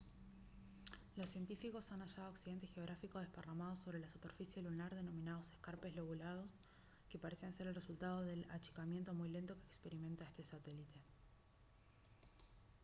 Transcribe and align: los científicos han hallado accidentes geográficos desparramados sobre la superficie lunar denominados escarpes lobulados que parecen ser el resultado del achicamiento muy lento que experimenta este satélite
los 1.15 1.29
científicos 1.29 1.91
han 1.91 1.99
hallado 1.99 2.29
accidentes 2.29 2.71
geográficos 2.71 3.21
desparramados 3.21 3.77
sobre 3.77 3.99
la 3.99 4.09
superficie 4.09 4.63
lunar 4.63 4.95
denominados 4.95 5.51
escarpes 5.51 5.95
lobulados 5.95 6.55
que 7.07 7.19
parecen 7.19 7.53
ser 7.53 7.67
el 7.67 7.75
resultado 7.75 8.23
del 8.23 8.43
achicamiento 8.49 9.13
muy 9.13 9.29
lento 9.29 9.55
que 9.59 9.67
experimenta 9.67 10.23
este 10.25 10.43
satélite 10.43 10.99